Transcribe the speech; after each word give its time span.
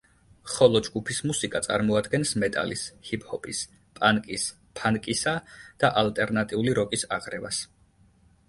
ხოლო 0.51 0.79
ჯგუფის 0.85 1.19
მუსიკა 1.31 1.61
წარმოადგენს 1.67 2.31
მეტალის, 2.43 2.85
ჰიპ 3.09 3.27
ჰოპის, 3.33 3.61
პანკის, 3.99 4.47
ფანკისა 4.81 5.35
და 5.85 5.95
ალტერნატიული 6.03 6.79
როკის 6.81 7.09
აღრევას. 7.21 7.63